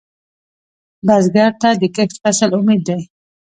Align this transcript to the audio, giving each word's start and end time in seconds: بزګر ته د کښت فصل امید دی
بزګر 1.05 1.51
ته 1.61 1.69
د 1.81 1.83
کښت 1.95 2.15
فصل 2.23 2.51
امید 2.59 2.81
دی 2.87 2.99